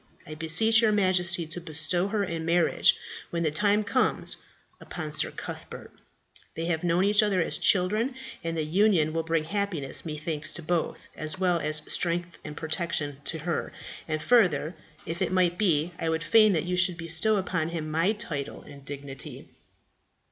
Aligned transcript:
I 0.25 0.33
beseech 0.33 0.81
your 0.81 0.91
Majesty 0.91 1.45
to 1.45 1.61
bestow 1.61 2.07
her 2.07 2.23
in 2.23 2.43
marriage, 2.43 2.97
when 3.29 3.43
the 3.43 3.51
time 3.51 3.83
comes, 3.83 4.37
upon 4.79 5.11
Sir 5.11 5.29
Cuthbert. 5.29 5.91
They 6.55 6.65
have 6.65 6.83
known 6.83 7.03
each 7.03 7.21
other 7.21 7.39
as 7.39 7.59
children, 7.59 8.15
and 8.43 8.57
the 8.57 8.63
union 8.63 9.13
will 9.13 9.21
bring 9.21 9.43
happiness, 9.43 10.03
methinks, 10.03 10.51
to 10.53 10.63
both, 10.63 11.07
as 11.15 11.37
well 11.37 11.59
as 11.59 11.83
strength 11.93 12.39
and 12.43 12.57
protection 12.57 13.17
to 13.25 13.37
her; 13.37 13.73
and 14.07 14.19
further, 14.23 14.73
if 15.05 15.21
it 15.21 15.31
might 15.31 15.59
be, 15.59 15.91
I 15.99 16.09
would 16.09 16.23
fain 16.23 16.53
that 16.53 16.65
you 16.65 16.77
should 16.77 16.97
bestow 16.97 17.35
upon 17.35 17.69
him 17.69 17.91
my 17.91 18.13
title 18.13 18.63
and 18.63 18.83
dignity." 18.83 19.49